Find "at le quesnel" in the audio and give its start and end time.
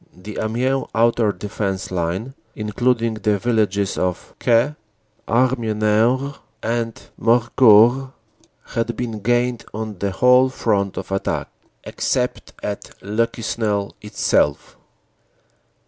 12.63-13.93